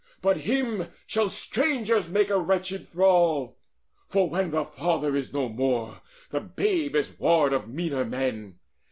But 0.19 0.37
him 0.37 0.87
shall 1.05 1.29
strangers 1.29 2.09
make 2.09 2.31
a 2.31 2.39
wretched 2.39 2.87
thrall: 2.87 3.59
For 4.09 4.27
when 4.27 4.49
the 4.49 4.65
father 4.65 5.15
is 5.15 5.31
no 5.31 5.47
more, 5.47 6.01
the 6.31 6.39
babe 6.39 6.95
Is 6.95 7.19
ward 7.19 7.53
of 7.53 7.69
meaner 7.69 8.03
men. 8.03 8.57